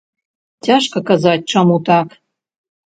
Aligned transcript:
Цяжка 0.69 0.97
казаць, 1.11 1.47
чаму 1.55 1.75
так. 1.93 2.07